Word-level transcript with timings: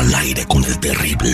al 0.00 0.14
aire 0.14 0.46
con 0.46 0.64
el 0.64 0.80
terrible. 0.80 1.28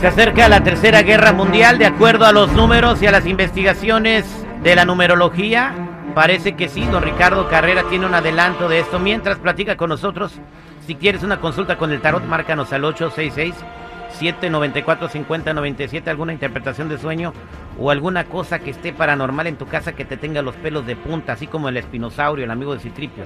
Se 0.00 0.06
acerca 0.06 0.48
la 0.48 0.62
tercera 0.62 1.02
guerra 1.02 1.34
mundial 1.34 1.76
de 1.76 1.84
acuerdo 1.84 2.24
a 2.24 2.32
los 2.32 2.50
números 2.52 3.02
y 3.02 3.06
a 3.06 3.10
las 3.10 3.26
investigaciones 3.26 4.24
de 4.62 4.74
la 4.74 4.86
numerología. 4.86 5.74
Parece 6.14 6.56
que 6.56 6.70
sí, 6.70 6.82
don 6.86 7.02
Ricardo 7.02 7.50
Carrera 7.50 7.84
tiene 7.90 8.06
un 8.06 8.14
adelanto 8.14 8.70
de 8.70 8.80
esto. 8.80 8.98
Mientras 8.98 9.36
platica 9.36 9.76
con 9.76 9.90
nosotros, 9.90 10.32
si 10.86 10.94
quieres 10.94 11.22
una 11.22 11.40
consulta 11.40 11.76
con 11.76 11.92
el 11.92 12.00
tarot, 12.00 12.24
márcanos 12.24 12.72
al 12.72 12.86
866 12.86 13.54
794 14.12 15.08
5097 15.08 16.10
alguna 16.10 16.32
interpretación 16.32 16.88
de 16.88 16.98
sueño 16.98 17.32
o 17.78 17.90
alguna 17.90 18.24
cosa 18.24 18.58
que 18.58 18.70
esté 18.70 18.92
paranormal 18.92 19.46
en 19.46 19.56
tu 19.56 19.66
casa 19.66 19.92
que 19.92 20.04
te 20.04 20.16
tenga 20.16 20.42
los 20.42 20.54
pelos 20.56 20.86
de 20.86 20.96
punta, 20.96 21.32
así 21.32 21.46
como 21.46 21.68
el 21.68 21.76
espinosaurio, 21.76 22.44
el 22.44 22.50
amigo 22.50 22.74
de 22.74 22.80
Citripio. 22.80 23.24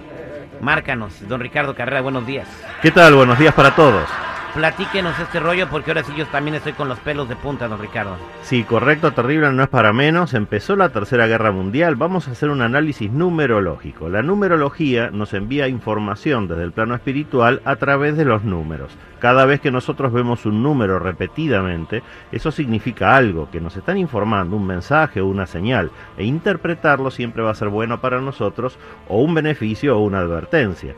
Márcanos, 0.61 1.27
don 1.29 1.41
Ricardo 1.41 1.75
Carrera, 1.75 2.01
buenos 2.01 2.27
días. 2.27 2.49
¿Qué 2.83 2.91
tal? 2.91 3.15
Buenos 3.15 3.39
días 3.39 3.55
para 3.55 3.75
todos. 3.75 4.09
Platíquenos 4.55 5.17
este 5.21 5.39
rollo 5.39 5.69
porque 5.71 5.93
ahora 5.93 6.03
sí 6.03 6.13
yo 6.17 6.27
también 6.27 6.57
estoy 6.57 6.73
con 6.73 6.89
los 6.89 6.99
pelos 6.99 7.29
de 7.29 7.37
punta, 7.37 7.69
don 7.69 7.81
Ricardo. 7.81 8.17
Sí, 8.43 8.65
correcto, 8.65 9.13
terrible, 9.13 9.53
no 9.53 9.63
es 9.63 9.69
para 9.69 9.93
menos. 9.93 10.35
Empezó 10.35 10.75
la 10.75 10.89
Tercera 10.89 11.29
Guerra 11.29 11.53
Mundial. 11.53 11.95
Vamos 11.95 12.27
a 12.27 12.33
hacer 12.33 12.51
un 12.51 12.61
análisis 12.61 13.13
numerológico. 13.13 14.09
La 14.09 14.23
numerología 14.23 15.11
nos 15.11 15.35
envía 15.35 15.69
información 15.69 16.49
desde 16.49 16.65
el 16.65 16.73
plano 16.73 16.97
espiritual 16.97 17.63
a 17.65 17.77
través 17.77 18.17
de 18.17 18.25
los 18.25 18.43
números. 18.43 18.91
Cada 19.21 19.45
vez 19.45 19.61
que 19.61 19.71
nosotros 19.71 20.13
vemos 20.13 20.45
un 20.47 20.65
número 20.65 20.99
repetidamente, 20.99 22.03
eso 22.33 22.51
significa 22.51 23.15
algo, 23.15 23.51
que 23.53 23.61
nos 23.61 23.77
están 23.77 23.99
informando, 23.99 24.57
un 24.57 24.67
mensaje 24.67 25.21
o 25.21 25.27
una 25.27 25.47
señal, 25.47 25.93
e 26.17 26.25
interpretarlo 26.25 27.13
siempre 27.13 27.45
va 27.45 27.53
a 27.53 27.55
ser 27.55 27.69
bueno 27.69 28.01
para 28.01 28.21
nosotros 28.21 28.79
o 29.07 29.23
un 29.23 29.33
beneficio 29.35 29.97
o 29.97 30.01
una 30.01 30.19
advertencia. 30.19 30.95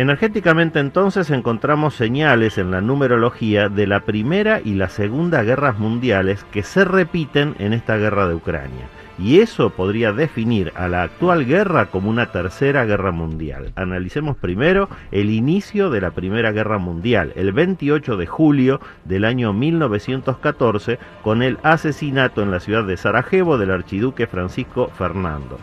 Energéticamente 0.00 0.80
entonces 0.80 1.28
encontramos 1.28 1.94
señales 1.94 2.56
en 2.56 2.70
la 2.70 2.80
numerología 2.80 3.68
de 3.68 3.86
la 3.86 4.00
Primera 4.00 4.62
y 4.64 4.72
la 4.72 4.88
Segunda 4.88 5.42
Guerras 5.42 5.78
Mundiales 5.78 6.42
que 6.52 6.62
se 6.62 6.86
repiten 6.86 7.54
en 7.58 7.74
esta 7.74 7.98
guerra 7.98 8.26
de 8.26 8.34
Ucrania. 8.34 8.88
Y 9.18 9.40
eso 9.40 9.68
podría 9.68 10.14
definir 10.14 10.72
a 10.74 10.88
la 10.88 11.02
actual 11.02 11.44
guerra 11.44 11.90
como 11.90 12.08
una 12.08 12.32
tercera 12.32 12.86
guerra 12.86 13.12
mundial. 13.12 13.72
Analicemos 13.76 14.38
primero 14.38 14.88
el 15.12 15.28
inicio 15.28 15.90
de 15.90 16.00
la 16.00 16.12
Primera 16.12 16.50
Guerra 16.50 16.78
Mundial, 16.78 17.34
el 17.36 17.52
28 17.52 18.16
de 18.16 18.26
julio 18.26 18.80
del 19.04 19.26
año 19.26 19.52
1914, 19.52 20.98
con 21.22 21.42
el 21.42 21.58
asesinato 21.62 22.42
en 22.42 22.50
la 22.50 22.60
ciudad 22.60 22.84
de 22.84 22.96
Sarajevo 22.96 23.58
del 23.58 23.70
archiduque 23.70 24.26
Francisco 24.26 24.90
Fernando. 24.96 25.58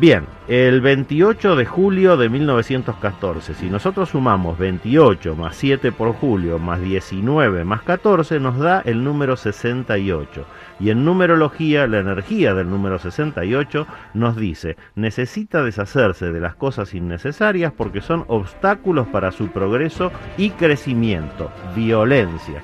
Bien, 0.00 0.26
el 0.46 0.80
28 0.80 1.56
de 1.56 1.66
julio 1.66 2.16
de 2.16 2.28
1914, 2.28 3.54
si 3.54 3.68
nosotros 3.68 4.10
sumamos 4.10 4.56
28 4.56 5.34
más 5.34 5.56
7 5.56 5.90
por 5.90 6.12
julio 6.12 6.60
más 6.60 6.80
19 6.80 7.64
más 7.64 7.82
14, 7.82 8.38
nos 8.38 8.60
da 8.60 8.80
el 8.82 9.02
número 9.02 9.36
68. 9.36 10.46
Y 10.78 10.90
en 10.90 11.04
numerología, 11.04 11.88
la 11.88 11.98
energía 11.98 12.54
del 12.54 12.70
número 12.70 13.00
68 13.00 13.88
nos 14.14 14.36
dice, 14.36 14.76
necesita 14.94 15.64
deshacerse 15.64 16.30
de 16.30 16.38
las 16.38 16.54
cosas 16.54 16.94
innecesarias 16.94 17.72
porque 17.76 18.00
son 18.00 18.24
obstáculos 18.28 19.08
para 19.08 19.32
su 19.32 19.48
progreso 19.48 20.12
y 20.36 20.50
crecimiento, 20.50 21.50
violencia. 21.74 22.62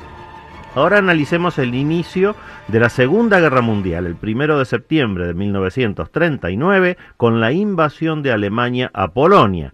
Ahora 0.74 0.98
analicemos 0.98 1.58
el 1.58 1.72
inicio 1.76 2.34
de 2.66 2.80
la 2.80 2.88
Segunda 2.88 3.38
Guerra 3.38 3.60
Mundial, 3.60 4.06
el 4.06 4.16
primero 4.16 4.58
de 4.58 4.64
septiembre 4.64 5.24
de 5.24 5.34
1939, 5.34 6.96
con 7.16 7.40
la 7.40 7.52
invasión 7.52 8.22
de 8.22 8.32
Alemania 8.32 8.90
a 8.92 9.12
Polonia. 9.12 9.72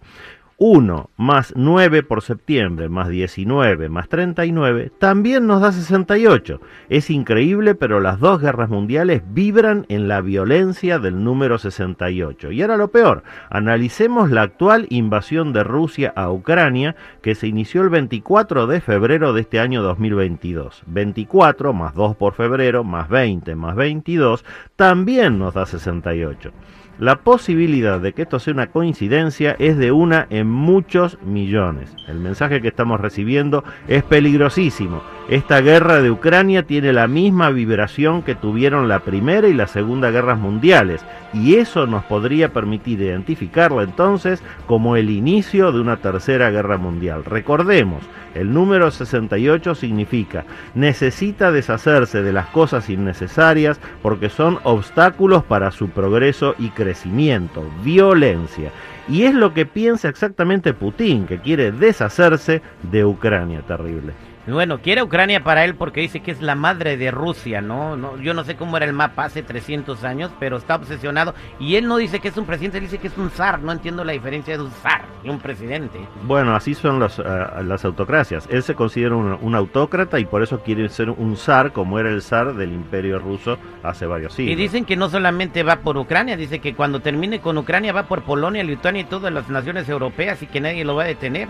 1 0.62 1.08
más 1.16 1.54
9 1.56 2.02
por 2.02 2.20
septiembre 2.20 2.90
más 2.90 3.08
19 3.08 3.88
más 3.88 4.10
39 4.10 4.92
también 4.98 5.46
nos 5.46 5.62
da 5.62 5.72
68. 5.72 6.60
Es 6.90 7.08
increíble, 7.08 7.74
pero 7.74 7.98
las 7.98 8.20
dos 8.20 8.42
guerras 8.42 8.68
mundiales 8.68 9.22
vibran 9.32 9.86
en 9.88 10.06
la 10.06 10.20
violencia 10.20 10.98
del 10.98 11.24
número 11.24 11.56
68. 11.56 12.52
Y 12.52 12.60
ahora 12.60 12.76
lo 12.76 12.88
peor, 12.88 13.22
analicemos 13.48 14.30
la 14.30 14.42
actual 14.42 14.86
invasión 14.90 15.54
de 15.54 15.64
Rusia 15.64 16.12
a 16.14 16.30
Ucrania 16.30 16.94
que 17.22 17.34
se 17.34 17.46
inició 17.46 17.80
el 17.80 17.88
24 17.88 18.66
de 18.66 18.82
febrero 18.82 19.32
de 19.32 19.40
este 19.40 19.60
año 19.60 19.82
2022. 19.82 20.82
24 20.86 21.72
más 21.72 21.94
2 21.94 22.16
por 22.16 22.34
febrero 22.34 22.84
más 22.84 23.08
20 23.08 23.54
más 23.54 23.76
22 23.76 24.44
también 24.76 25.38
nos 25.38 25.54
da 25.54 25.64
68. 25.64 26.52
La 27.00 27.22
posibilidad 27.22 27.98
de 27.98 28.12
que 28.12 28.20
esto 28.20 28.38
sea 28.38 28.52
una 28.52 28.66
coincidencia 28.66 29.56
es 29.58 29.78
de 29.78 29.90
una 29.90 30.26
en 30.28 30.46
muchos 30.46 31.16
millones. 31.22 31.96
El 32.06 32.18
mensaje 32.18 32.60
que 32.60 32.68
estamos 32.68 33.00
recibiendo 33.00 33.64
es 33.88 34.02
peligrosísimo. 34.02 35.02
Esta 35.30 35.60
guerra 35.60 36.02
de 36.02 36.10
Ucrania 36.10 36.64
tiene 36.64 36.92
la 36.92 37.06
misma 37.06 37.50
vibración 37.50 38.22
que 38.22 38.34
tuvieron 38.34 38.88
la 38.88 38.98
Primera 38.98 39.46
y 39.46 39.54
la 39.54 39.68
Segunda 39.68 40.10
Guerras 40.10 40.40
Mundiales, 40.40 41.04
y 41.32 41.54
eso 41.54 41.86
nos 41.86 42.02
podría 42.02 42.52
permitir 42.52 43.00
identificarla 43.00 43.84
entonces 43.84 44.42
como 44.66 44.96
el 44.96 45.08
inicio 45.08 45.70
de 45.70 45.78
una 45.78 45.98
Tercera 45.98 46.50
Guerra 46.50 46.78
Mundial. 46.78 47.24
Recordemos, 47.24 48.02
el 48.34 48.52
número 48.52 48.90
68 48.90 49.76
significa 49.76 50.46
necesita 50.74 51.52
deshacerse 51.52 52.22
de 52.22 52.32
las 52.32 52.46
cosas 52.48 52.90
innecesarias 52.90 53.78
porque 54.02 54.30
son 54.30 54.58
obstáculos 54.64 55.44
para 55.44 55.70
su 55.70 55.90
progreso 55.90 56.56
y 56.58 56.70
crecimiento, 56.70 57.64
violencia. 57.84 58.72
Y 59.08 59.22
es 59.22 59.34
lo 59.34 59.54
que 59.54 59.64
piensa 59.64 60.08
exactamente 60.08 60.74
Putin, 60.74 61.28
que 61.28 61.38
quiere 61.38 61.70
deshacerse 61.70 62.62
de 62.82 63.04
Ucrania, 63.04 63.60
terrible. 63.60 64.12
Bueno, 64.52 64.80
quiere 64.80 65.02
Ucrania 65.02 65.42
para 65.42 65.64
él 65.64 65.74
porque 65.74 66.00
dice 66.00 66.20
que 66.20 66.30
es 66.30 66.40
la 66.42 66.54
madre 66.54 66.96
de 66.96 67.10
Rusia, 67.10 67.60
¿no? 67.60 67.96
no 67.96 68.18
yo 68.18 68.34
no 68.34 68.44
sé 68.44 68.56
cómo 68.56 68.76
era 68.76 68.86
el 68.86 68.92
mapa 68.92 69.24
hace 69.24 69.42
300 69.42 70.04
años, 70.04 70.30
pero 70.38 70.56
está 70.56 70.76
obsesionado. 70.76 71.34
Y 71.58 71.76
él 71.76 71.86
no 71.86 71.96
dice 71.96 72.20
que 72.20 72.28
es 72.28 72.36
un 72.36 72.46
presidente, 72.46 72.78
él 72.78 72.84
dice 72.84 72.98
que 72.98 73.08
es 73.08 73.18
un 73.18 73.30
zar. 73.30 73.60
No 73.60 73.72
entiendo 73.72 74.04
la 74.04 74.12
diferencia 74.12 74.56
de 74.56 74.62
un 74.62 74.70
zar 74.70 75.02
y 75.22 75.28
un 75.28 75.38
presidente. 75.38 75.98
Bueno, 76.22 76.54
así 76.54 76.74
son 76.74 76.98
las, 76.98 77.18
uh, 77.18 77.22
las 77.64 77.84
autocracias. 77.84 78.48
Él 78.50 78.62
se 78.62 78.74
considera 78.74 79.14
un, 79.14 79.38
un, 79.40 79.54
autócrata 79.54 80.18
y 80.18 80.24
por 80.24 80.42
eso 80.42 80.60
quiere 80.60 80.88
ser 80.88 81.10
un 81.10 81.36
zar 81.36 81.72
como 81.72 81.98
era 81.98 82.08
el 82.10 82.22
zar 82.22 82.54
del 82.54 82.72
imperio 82.72 83.18
ruso 83.18 83.58
hace 83.82 84.06
varios 84.06 84.32
siglos. 84.32 84.52
Y 84.52 84.56
dicen 84.56 84.84
que 84.84 84.96
no 84.96 85.08
solamente 85.08 85.62
va 85.62 85.76
por 85.76 85.96
Ucrania, 85.96 86.36
dice 86.36 86.60
que 86.60 86.74
cuando 86.74 87.00
termine 87.00 87.40
con 87.40 87.58
Ucrania 87.58 87.92
va 87.92 88.04
por 88.04 88.22
Polonia, 88.22 88.64
Lituania 88.64 89.02
y 89.02 89.04
todas 89.04 89.32
las 89.32 89.48
naciones 89.48 89.88
europeas 89.88 90.42
y 90.42 90.46
que 90.46 90.60
nadie 90.60 90.84
lo 90.84 90.94
va 90.96 91.04
a 91.04 91.06
detener. 91.06 91.48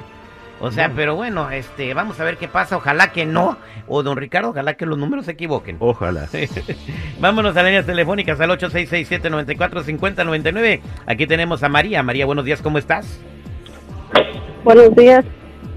O 0.60 0.70
sea, 0.70 0.92
pero 0.94 1.16
bueno, 1.16 1.50
este, 1.50 1.94
vamos 1.94 2.20
a 2.20 2.24
ver 2.24 2.36
qué 2.36 2.46
pasa. 2.46 2.76
Ojalá 2.76 3.12
que 3.12 3.24
no. 3.24 3.56
O 3.88 4.02
don 4.02 4.18
Ricardo, 4.18 4.50
ojalá 4.50 4.74
que 4.74 4.84
los 4.84 4.98
números 4.98 5.24
se 5.24 5.32
equivoquen. 5.32 5.78
Ojalá. 5.80 6.28
Vámonos 7.18 7.56
a 7.56 7.62
líneas 7.62 7.86
telefónicas 7.86 8.38
al 8.40 8.50
8667-945099. 8.50 10.80
Aquí 11.06 11.26
tenemos 11.26 11.62
a 11.62 11.70
María. 11.70 12.02
María, 12.02 12.26
buenos 12.26 12.44
días, 12.44 12.60
¿cómo 12.60 12.76
estás? 12.76 13.18
Buenos 14.62 14.94
días. 14.94 15.24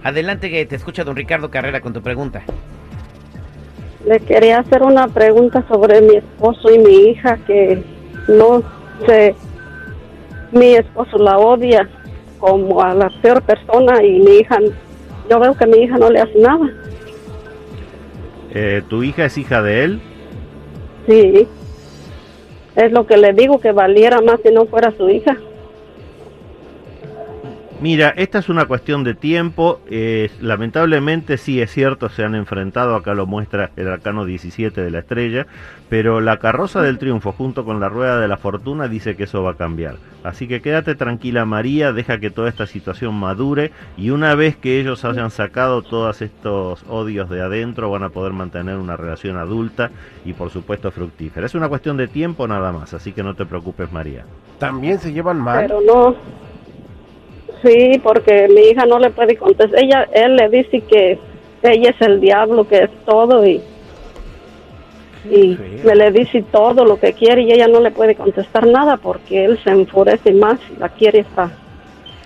Adelante, 0.04 0.50
que 0.50 0.66
te 0.66 0.76
escucha 0.76 1.06
don 1.06 1.16
Ricardo 1.16 1.50
Carrera 1.50 1.80
con 1.80 1.94
tu 1.94 2.02
pregunta. 2.02 2.44
Le 4.06 4.20
quería 4.20 4.60
hacer 4.60 4.84
una 4.84 5.08
pregunta 5.08 5.64
sobre 5.70 6.02
mi 6.02 6.18
esposo 6.18 6.70
y 6.70 6.80
mi 6.80 6.96
hija 7.10 7.38
que 7.48 7.82
no 8.28 8.62
sé, 9.06 9.34
mi 10.52 10.76
esposo 10.76 11.18
la 11.18 11.38
odia 11.38 11.90
como 12.44 12.82
a 12.82 12.94
la 12.94 13.10
peor 13.22 13.42
persona 13.42 14.04
y 14.04 14.20
mi 14.20 14.40
hija, 14.40 14.60
yo 15.30 15.40
veo 15.40 15.54
que 15.56 15.66
mi 15.66 15.78
hija 15.78 15.98
no 15.98 16.10
le 16.10 16.20
hace 16.20 16.38
nada. 16.40 16.70
Eh, 18.52 18.82
¿Tu 18.90 19.02
hija 19.02 19.24
es 19.24 19.38
hija 19.38 19.62
de 19.62 19.84
él? 19.86 20.02
Sí. 21.08 21.48
Es 22.76 22.92
lo 22.92 23.08
que 23.08 23.16
le 23.16 23.32
digo 23.32 23.62
que 23.62 23.72
valiera 23.72 24.20
más 24.20 24.42
si 24.44 24.52
no 24.52 24.66
fuera 24.66 24.92
su 24.92 25.10
hija. 25.10 25.38
Mira, 27.84 28.14
esta 28.16 28.40
es 28.40 28.48
una 28.48 28.64
cuestión 28.64 29.04
de 29.04 29.14
tiempo. 29.14 29.82
Eh, 29.90 30.32
lamentablemente 30.40 31.36
sí 31.36 31.60
es 31.62 31.70
cierto, 31.70 32.08
se 32.08 32.24
han 32.24 32.34
enfrentado, 32.34 32.96
acá 32.96 33.14
lo 33.14 33.26
muestra 33.26 33.72
el 33.76 33.90
arcano 33.90 34.24
17 34.24 34.80
de 34.80 34.90
la 34.90 35.00
estrella, 35.00 35.48
pero 35.90 36.22
la 36.22 36.40
carroza 36.40 36.82
del 36.82 36.98
triunfo 36.98 37.34
junto 37.34 37.66
con 37.66 37.82
la 37.82 37.90
rueda 37.90 38.22
de 38.22 38.30
la 38.30 38.38
fortuna 38.38 38.88
dice 38.88 39.18
que 39.18 39.26
eso 39.26 39.44
va 39.44 39.52
a 39.52 39.58
cambiar. 39.58 39.98
Así 40.24 40.48
que 40.48 40.62
quédate 40.62 40.96
tranquila 40.96 41.44
María, 41.44 41.92
deja 41.92 42.22
que 42.22 42.32
toda 42.32 42.48
esta 42.48 42.68
situación 42.68 43.16
madure 43.16 43.74
y 43.98 44.12
una 44.12 44.34
vez 44.34 44.56
que 44.56 44.80
ellos 44.80 45.04
hayan 45.04 45.30
sacado 45.30 45.82
todos 45.82 46.22
estos 46.22 46.86
odios 46.88 47.30
de 47.30 47.42
adentro 47.42 47.92
van 47.92 48.04
a 48.04 48.10
poder 48.12 48.32
mantener 48.32 48.78
una 48.78 48.96
relación 48.96 49.36
adulta 49.36 49.92
y 50.24 50.32
por 50.32 50.52
supuesto 50.52 50.90
fructífera. 50.90 51.46
Es 51.46 51.54
una 51.54 51.68
cuestión 51.68 51.98
de 51.98 52.08
tiempo 52.08 52.48
nada 52.48 52.72
más, 52.72 52.94
así 52.94 53.12
que 53.12 53.24
no 53.24 53.36
te 53.36 53.46
preocupes 53.46 53.92
María. 53.92 54.24
¿También 54.58 55.00
se 55.00 55.12
llevan 55.12 55.42
mal? 55.42 55.66
Pero 55.68 55.82
no, 55.82 56.16
Sí, 57.64 58.00
porque 58.04 58.48
mi 58.50 58.62
hija 58.70 58.86
no 58.86 59.00
le 59.00 59.10
puede 59.10 59.38
contestar. 59.38 59.82
Ella, 59.82 60.08
él 60.14 60.36
le 60.36 60.50
dice 60.50 60.82
que 60.82 61.18
ella 61.64 61.92
es 61.92 62.02
el 62.02 62.20
diablo, 62.20 62.68
que 62.68 62.84
es 62.84 62.90
todo 63.06 63.46
y. 63.46 63.62
y 65.30 65.58
me 65.84 65.96
le 65.96 66.12
dice 66.12 66.44
todo 66.52 66.84
lo 66.84 67.00
que 67.00 67.14
quiere 67.14 67.44
y 67.44 67.54
ella 67.54 67.68
no 67.68 67.80
le 67.80 67.92
puede 67.92 68.16
contestar 68.16 68.68
nada 68.68 68.98
porque 68.98 69.46
él 69.46 69.58
se 69.64 69.70
enfurece 69.70 70.34
más 70.34 70.60
y 70.76 70.80
la 70.80 70.90
quiere 70.90 71.26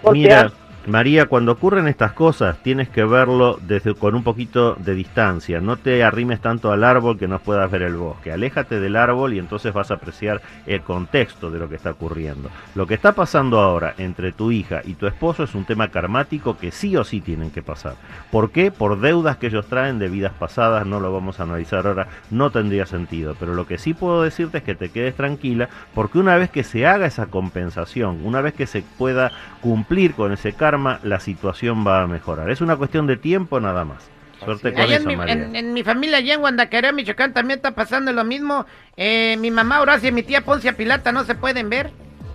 golpear. 0.01 0.45
Mira, 0.45 0.51
María, 0.87 1.25
cuando 1.25 1.51
ocurren 1.51 1.89
estas 1.89 2.13
cosas 2.13 2.63
tienes 2.63 2.87
que 2.87 3.03
verlo 3.03 3.59
desde 3.61 3.93
con 3.93 4.15
un 4.15 4.23
poquito 4.23 4.75
de 4.75 4.93
distancia. 4.95 5.59
No 5.59 5.75
te 5.75 6.01
arrimes 6.01 6.39
tanto 6.39 6.71
al 6.71 6.85
árbol 6.85 7.19
que 7.19 7.27
no 7.27 7.39
puedas 7.39 7.69
ver 7.69 7.81
el 7.81 7.97
bosque. 7.97 8.31
Aléjate 8.31 8.79
del 8.79 8.95
árbol 8.95 9.33
y 9.33 9.39
entonces 9.39 9.73
vas 9.73 9.91
a 9.91 9.95
apreciar 9.95 10.41
el 10.65 10.79
contexto 10.83 11.51
de 11.51 11.59
lo 11.59 11.67
que 11.67 11.75
está 11.75 11.91
ocurriendo. 11.91 12.49
Lo 12.73 12.87
que 12.87 12.93
está 12.93 13.11
pasando 13.11 13.59
ahora 13.59 13.95
entre 13.97 14.31
tu 14.31 14.49
hija 14.49 14.79
y 14.85 14.93
tu 14.93 15.07
esposo 15.07 15.43
es 15.43 15.55
un 15.55 15.65
tema 15.65 15.89
karmático 15.89 16.57
que 16.57 16.71
sí 16.71 16.95
o 16.95 17.03
sí 17.03 17.19
tienen 17.19 17.51
que 17.51 17.61
pasar. 17.61 17.95
¿Por 18.31 18.51
qué? 18.51 18.71
Por 18.71 19.01
deudas 19.01 19.35
que 19.35 19.47
ellos 19.47 19.67
traen 19.67 19.99
de 19.99 20.07
vidas 20.07 20.31
pasadas. 20.39 20.85
No 20.85 21.01
lo 21.01 21.11
vamos 21.11 21.41
a 21.41 21.43
analizar 21.43 21.85
ahora. 21.85 22.07
No 22.31 22.49
tendría 22.49 22.85
sentido. 22.85 23.35
Pero 23.37 23.55
lo 23.55 23.67
que 23.67 23.77
sí 23.77 23.93
puedo 23.93 24.23
decirte 24.23 24.59
es 24.59 24.63
que 24.63 24.75
te 24.75 24.87
quedes 24.87 25.15
tranquila 25.15 25.67
porque 25.93 26.17
una 26.17 26.37
vez 26.37 26.49
que 26.49 26.63
se 26.63 26.87
haga 26.87 27.07
esa 27.07 27.25
compensación, 27.25 28.21
una 28.23 28.39
vez 28.39 28.53
que 28.53 28.67
se 28.67 28.83
pueda 28.97 29.33
cumplir 29.59 30.13
con 30.13 30.31
ese 30.31 30.53
karma, 30.53 30.76
la 31.03 31.19
situación 31.19 31.85
va 31.85 32.01
a 32.03 32.07
mejorar. 32.07 32.49
Es 32.49 32.61
una 32.61 32.75
cuestión 32.75 33.07
de 33.07 33.17
tiempo 33.17 33.59
nada 33.59 33.85
más. 33.85 34.09
Suerte 34.43 34.71
con 34.71 34.83
eso, 34.83 34.93
en, 35.01 35.07
mi, 35.07 35.15
María. 35.15 35.33
en- 35.33 35.55
en 35.55 35.73
mi 35.73 35.83
familia, 35.83 36.17
allá 36.19 36.35
en 36.35 36.39
Guandacareo, 36.41 36.93
Michoacán, 36.93 37.33
también 37.33 37.57
está 37.57 37.71
pasando 37.71 38.11
lo 38.13 38.23
mismo. 38.23 38.65
Eh, 38.95 39.35
mi 39.39 39.49
mamá 39.51 39.81
Horacia 39.81 40.09
y 40.09 40.11
mi 40.11 40.21
tía 40.23 40.41
Poncia 40.45 40.73
Pilata 40.77 41.11
no 41.11 41.23
se 41.23 41.33
pueden 41.35 41.69
ver. 41.69 41.91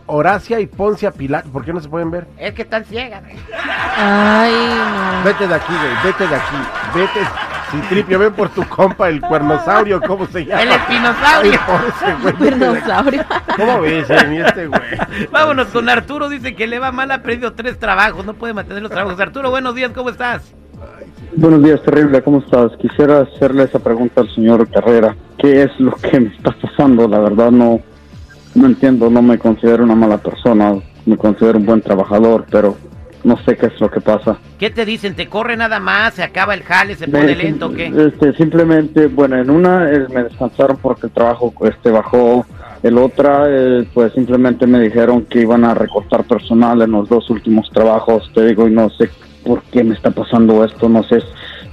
Horacia 0.06 0.58
y 0.58 0.66
Poncia 0.66 1.12
Pilato, 1.12 1.48
¿por 1.50 1.64
qué 1.64 1.72
no 1.72 1.80
se 1.80 1.88
pueden 1.88 2.10
ver? 2.10 2.26
Es 2.36 2.54
que 2.54 2.62
están 2.62 2.84
ciegas. 2.84 3.22
güey. 3.22 3.36
Ay, 3.96 4.52
no. 4.52 5.24
Vete 5.24 5.46
de 5.46 5.54
aquí, 5.54 5.72
güey, 5.72 5.94
vete 6.04 6.26
de 6.26 6.34
aquí, 6.34 6.56
vete. 6.94 7.20
Citripio, 7.72 8.18
ven 8.18 8.34
por 8.34 8.50
tu 8.50 8.62
compa, 8.68 9.08
el 9.08 9.20
cuernosaurio, 9.22 9.98
¿cómo 10.02 10.26
se 10.26 10.44
llama? 10.44 10.62
El 10.62 10.72
espinosaurio. 10.72 11.60
Ay, 11.66 12.14
güey. 12.20 12.50
Dinosaurio. 12.50 13.24
¿Cómo 13.56 13.80
ves, 13.80 14.10
eh, 14.10 14.44
este 14.46 14.66
güey? 14.66 14.80
Vámonos 15.30 15.68
con 15.68 15.88
Arturo, 15.88 16.28
dice 16.28 16.54
que 16.54 16.66
le 16.66 16.78
va 16.78 16.92
mal, 16.92 17.10
ha 17.10 17.22
perdido 17.22 17.54
tres 17.54 17.78
trabajos, 17.78 18.26
no 18.26 18.34
puede 18.34 18.52
mantener 18.52 18.82
los 18.82 18.92
trabajos. 18.92 19.18
Arturo, 19.18 19.48
buenos 19.48 19.74
días, 19.74 19.90
¿cómo 19.94 20.10
estás? 20.10 20.52
Buenos 21.34 21.62
días, 21.62 21.82
terrible, 21.82 22.20
¿cómo 22.22 22.40
estás? 22.40 22.72
Quisiera 22.78 23.20
hacerle 23.20 23.64
esa 23.64 23.78
pregunta 23.78 24.20
al 24.20 24.34
señor 24.34 24.68
Carrera. 24.68 25.16
¿Qué 25.38 25.62
es 25.62 25.70
lo 25.80 25.92
que 25.92 26.20
me 26.20 26.28
está 26.28 26.54
pasando? 26.60 27.08
La 27.08 27.20
verdad 27.20 27.50
no, 27.50 27.80
no 28.54 28.66
entiendo, 28.66 29.08
no 29.08 29.22
me 29.22 29.38
considero 29.38 29.84
una 29.84 29.94
mala 29.94 30.18
persona, 30.18 30.74
me 31.06 31.16
considero 31.16 31.58
un 31.58 31.64
buen 31.64 31.80
trabajador, 31.80 32.44
pero 32.50 32.76
no 33.24 33.36
sé 33.44 33.56
qué 33.56 33.66
es 33.66 33.80
lo 33.80 33.90
que 33.90 34.00
pasa. 34.00 34.36
¿Qué 34.58 34.70
te 34.70 34.84
dicen? 34.84 35.14
¿Te 35.14 35.28
corre 35.28 35.56
nada 35.56 35.80
más? 35.80 36.14
¿Se 36.14 36.22
acaba 36.22 36.54
el 36.54 36.62
jale? 36.62 36.96
¿Se 36.96 37.08
pone 37.08 37.34
lento 37.34 37.66
o 37.66 37.72
qué? 37.72 37.86
Este, 37.86 38.32
simplemente, 38.34 39.06
bueno, 39.06 39.36
en 39.36 39.50
una 39.50 39.90
eh, 39.90 40.06
me 40.12 40.24
descansaron 40.24 40.76
porque 40.78 41.06
el 41.06 41.12
trabajo 41.12 41.52
este 41.62 41.90
bajó, 41.90 42.46
el 42.82 42.98
otra 42.98 43.44
eh, 43.48 43.86
pues 43.94 44.12
simplemente 44.12 44.66
me 44.66 44.80
dijeron 44.80 45.26
que 45.26 45.40
iban 45.40 45.64
a 45.64 45.74
recortar 45.74 46.24
personal 46.24 46.82
en 46.82 46.92
los 46.92 47.08
dos 47.08 47.30
últimos 47.30 47.70
trabajos, 47.70 48.30
te 48.34 48.46
digo, 48.46 48.66
y 48.66 48.72
no 48.72 48.90
sé 48.90 49.10
por 49.44 49.62
qué 49.64 49.84
me 49.84 49.94
está 49.94 50.10
pasando 50.10 50.64
esto, 50.64 50.88
no 50.88 51.02
sé 51.04 51.20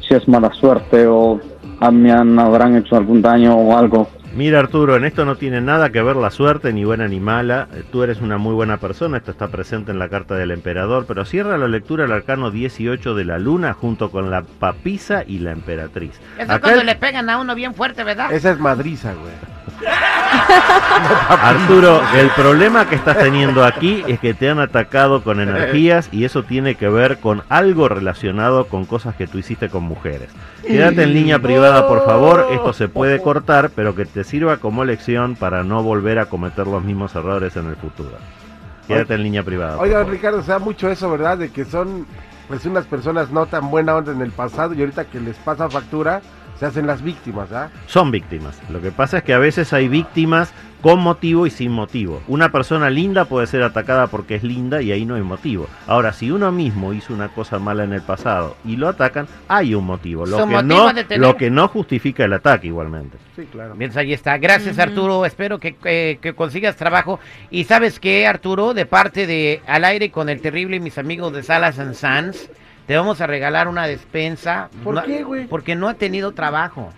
si 0.08 0.16
es 0.16 0.28
mala 0.28 0.52
suerte 0.54 1.08
o 1.08 1.40
a 1.80 1.92
mí 1.92 2.10
han, 2.10 2.38
habrán 2.40 2.76
hecho 2.76 2.96
algún 2.96 3.22
daño 3.22 3.56
o 3.56 3.78
algo. 3.78 4.08
Mira 4.40 4.60
Arturo, 4.60 4.96
en 4.96 5.04
esto 5.04 5.26
no 5.26 5.36
tiene 5.36 5.60
nada 5.60 5.90
que 5.90 6.02
ver 6.02 6.16
la 6.16 6.32
suerte, 6.32 6.72
ni 6.72 6.86
buena 6.86 7.10
ni 7.10 7.20
mala. 7.20 7.68
Tú 7.92 8.04
eres 8.04 8.22
una 8.22 8.38
muy 8.38 8.54
buena 8.54 8.78
persona, 8.78 9.18
esto 9.18 9.32
está 9.32 9.50
presente 9.50 9.92
en 9.92 10.00
la 10.00 10.08
carta 10.08 10.36
del 10.36 10.52
emperador, 10.52 11.04
pero 11.06 11.26
cierra 11.26 11.58
la 11.58 11.68
lectura 11.68 12.06
el 12.06 12.12
arcano 12.14 12.50
18 12.50 13.16
de 13.16 13.26
la 13.26 13.38
luna 13.38 13.74
junto 13.74 14.12
con 14.12 14.32
la 14.32 14.44
papisa 14.44 15.26
y 15.28 15.40
la 15.40 15.52
emperatriz. 15.52 16.12
Eso 16.38 16.54
es 16.54 16.60
cuando 16.62 16.80
el- 16.80 16.86
le 16.86 16.96
pegan 16.96 17.30
a 17.30 17.38
uno 17.38 17.54
bien 17.54 17.74
fuerte, 17.76 18.06
¿verdad? 18.06 18.32
Esa 18.32 18.52
es 18.52 18.60
madriza, 18.60 19.12
güey. 19.14 19.34
Arturo, 21.30 22.02
el 22.16 22.30
problema 22.32 22.88
que 22.90 22.96
estás 22.96 23.18
teniendo 23.18 23.64
aquí 23.64 24.04
es 24.08 24.20
que 24.20 24.34
te 24.34 24.50
han 24.50 24.60
atacado 24.60 25.24
con 25.24 25.40
energías 25.40 26.10
y 26.12 26.26
eso 26.26 26.44
tiene 26.44 26.76
que 26.76 26.90
ver 26.90 27.20
con 27.20 27.44
algo 27.50 27.88
relacionado 27.88 28.66
con 28.66 28.86
cosas 28.86 29.16
que 29.16 29.28
tú 29.28 29.38
hiciste 29.38 29.70
con 29.70 29.84
mujeres. 29.84 30.30
Quédate 30.66 31.04
en 31.04 31.14
línea 31.14 31.40
privada, 31.40 31.88
por 31.88 32.06
favor. 32.06 32.48
Esto 32.52 32.74
se 32.74 32.88
puede 32.88 33.22
cortar, 33.22 33.72
pero 33.76 33.96
que 33.96 34.06
te 34.06 34.24
sirva 34.24 34.58
como 34.58 34.86
lección 34.86 35.36
para 35.36 35.64
no 35.64 35.84
volver 35.84 36.20
a 36.20 36.26
cometer 36.26 36.68
los 36.68 36.84
mismos 36.84 37.16
errores 37.16 37.56
en 37.56 37.68
el 37.68 37.76
futuro. 37.76 38.18
Quédate 38.88 39.14
en 39.14 39.24
línea 39.24 39.44
privada. 39.44 39.78
Oiga. 39.78 40.04
Ricardo, 40.04 40.42
se 40.42 40.52
da 40.52 40.60
mucho 40.60 40.90
eso, 40.90 41.10
¿verdad? 41.12 41.38
De 41.38 41.52
que 41.52 41.64
son 41.64 42.08
pues 42.50 42.66
unas 42.66 42.86
personas 42.88 43.30
no 43.30 43.46
tan 43.46 43.70
buena 43.70 43.96
onda 43.96 44.12
en 44.12 44.22
el 44.22 44.32
pasado 44.32 44.74
y 44.74 44.82
ahorita 44.82 45.06
que 45.06 45.22
les 45.22 45.38
pasa 45.38 45.70
factura, 45.70 46.22
se 46.60 46.66
hacen 46.66 46.88
las 46.88 47.02
víctimas, 47.02 47.52
¿ah? 47.54 47.70
Son 47.86 48.12
víctimas. 48.12 48.60
Lo 48.70 48.82
que 48.82 48.92
pasa 48.92 49.20
es 49.20 49.24
que 49.24 49.34
a 49.34 49.38
veces 49.38 49.72
hay 49.72 49.88
víctimas 49.88 50.52
con 50.82 51.00
motivo 51.00 51.46
y 51.46 51.50
sin 51.50 51.72
motivo. 51.72 52.22
Una 52.28 52.52
persona 52.52 52.90
linda 52.90 53.26
puede 53.26 53.48
ser 53.48 53.64
atacada 53.64 54.08
porque 54.08 54.36
es 54.36 54.44
linda 54.44 54.82
y 54.82 54.92
ahí 54.92 55.06
no 55.06 55.16
hay 55.16 55.22
motivo. 55.22 55.68
Ahora, 55.88 56.14
si 56.14 56.32
uno 56.32 56.52
mismo 56.52 56.94
hizo 56.94 57.14
una 57.14 57.30
cosa 57.30 57.60
mala 57.60 57.84
en 57.84 57.94
el 57.94 58.02
pasado 58.02 58.56
y 58.64 58.78
lo 58.78 58.88
atacan, 58.88 59.28
hay 59.48 59.76
un 59.76 59.86
motivo. 59.86 60.26
Lo, 60.26 60.38
que 60.38 60.46
motivo 60.46 60.92
no, 60.94 61.18
lo 61.18 61.36
que 61.38 61.50
no 61.50 61.68
justifica 61.68 62.24
el 62.26 62.34
ataque 62.34 62.68
igualmente. 62.68 63.18
Sí, 63.36 63.48
claro. 63.52 63.76
Bien, 63.76 63.92
ahí 63.96 64.14
está. 64.14 64.38
Gracias. 64.38 64.80
Arturo. 64.80 65.26
Espero 65.26 65.60
que, 65.60 65.76
eh, 65.86 66.18
que 66.22 66.34
consigas 66.34 66.76
trabajo. 66.76 67.20
Y 67.52 67.66
sabes 67.66 68.00
qué, 68.00 68.28
Arturo, 68.28 68.74
de 68.74 68.86
parte 68.86 69.28
de 69.28 69.62
Al 69.68 69.84
aire 69.86 70.12
con 70.12 70.30
el 70.30 70.42
terrible 70.42 70.78
y 70.78 70.80
mis 70.80 70.98
amigos 70.98 71.34
de 71.34 71.44
Salas 71.44 71.80
and 71.80 71.94
Sans, 71.96 72.50
te 72.88 72.96
vamos 72.96 73.22
a 73.22 73.28
regalar 73.28 73.68
una 73.68 73.86
despensa. 73.86 74.70
¿Por 74.84 74.96
No- 74.96 75.04
qué, 75.04 75.24
güey? 75.24 75.48
Porque 75.48 75.76
no 75.76 75.88
ha 75.90 75.94
tenido 75.94 76.32
trabajo. 76.32 76.92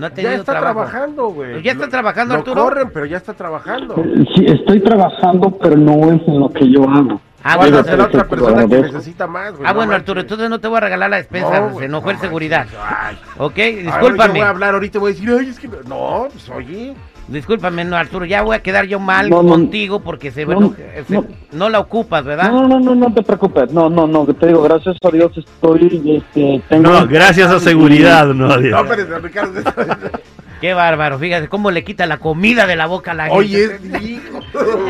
No 0.00 0.06
ha 0.06 0.10
tenido 0.10 0.32
Ya 0.32 0.38
está 0.40 0.52
trabajo. 0.52 0.80
trabajando, 0.88 1.28
güey. 1.28 1.62
¿Ya 1.62 1.72
está 1.72 1.84
Lo- 1.84 1.90
trabajando, 1.90 2.34
lo 2.34 2.38
Arturo? 2.40 2.62
corren, 2.64 2.90
pero 2.92 3.04
ya 3.06 3.18
está 3.18 3.34
trabajando. 3.34 3.94
Sí, 4.34 4.46
estoy 4.46 4.80
trabajando, 4.80 5.50
pero 5.58 5.76
no 5.76 6.10
es 6.10 6.26
en 6.26 6.40
lo 6.40 6.48
que 6.50 6.70
yo 6.70 6.88
hago. 6.88 7.20
Ah, 7.42 7.56
bueno, 7.58 7.78
a 7.78 7.84
ser 7.84 7.98
la 7.98 8.04
otra 8.04 8.24
persona 8.26 8.66
que 8.66 8.80
necesita 8.80 9.26
más, 9.26 9.52
güey. 9.52 9.62
ah, 9.64 9.68
no 9.68 9.74
bueno 9.74 9.92
manches. 9.92 10.00
Arturo, 10.00 10.20
entonces 10.22 10.50
no 10.50 10.58
te 10.58 10.68
voy 10.68 10.76
a 10.78 10.80
regalar 10.80 11.10
la 11.10 11.16
despensa. 11.18 11.60
No, 11.60 11.78
se 11.78 11.84
enojó 11.84 12.04
no 12.06 12.10
el 12.12 12.18
seguridad. 12.18 12.66
Ay. 12.82 13.18
Ok, 13.38 13.58
Ahora 13.58 13.68
Yo 13.68 13.74
voy 13.74 13.82
discúlpame. 13.84 14.42
a 14.42 14.48
hablar 14.48 14.74
ahorita 14.74 14.98
voy 14.98 15.12
a 15.12 15.14
decir, 15.14 15.30
ay, 15.38 15.48
es 15.50 15.58
que 15.58 15.68
no. 15.68 15.76
No, 15.86 16.28
pues 16.32 16.48
oye. 16.50 16.94
Discúlpame, 17.30 17.84
no, 17.84 17.96
Arturo. 17.96 18.24
Ya 18.24 18.42
voy 18.42 18.56
a 18.56 18.62
quedar 18.62 18.86
yo 18.86 18.98
mal 18.98 19.30
No, 19.30 19.42
no, 19.42 19.50
contigo 19.50 20.00
porque 20.00 20.30
se, 20.30 20.44
no, 20.44 20.74
se- 21.06 21.14
no. 21.14 21.24
no 21.52 21.68
la 21.68 21.78
ocupas, 21.78 22.24
¿verdad? 22.24 22.50
No, 22.50 22.66
no, 22.66 22.80
no, 22.80 22.94
no 22.94 23.14
te 23.14 23.22
preocupes. 23.22 23.72
No, 23.72 23.88
no, 23.88 24.06
no, 24.06 24.26
que 24.26 24.34
te 24.34 24.48
digo, 24.48 24.62
gracias 24.62 24.96
a 25.02 25.10
Dios 25.10 25.36
estoy, 25.38 26.02
este, 26.16 26.62
tengo... 26.68 26.90
No, 26.90 27.06
gracias 27.06 27.50
a 27.50 27.60
seguridad, 27.60 28.26
no. 28.26 28.58
Dios. 28.58 28.82
No, 28.82 28.88
pero 28.88 29.18
Ricardo. 29.20 29.60
Qué 30.60 30.74
bárbaro, 30.74 31.18
fíjate 31.18 31.48
cómo 31.48 31.70
le 31.70 31.84
quita 31.84 32.06
la 32.06 32.18
comida 32.18 32.66
de 32.66 32.76
la 32.76 32.84
boca 32.84 33.12
a 33.12 33.14
la 33.14 33.22
gente. 33.24 33.38
Oye, 33.38 33.64
es 33.64 33.80
hijo. 34.02 34.40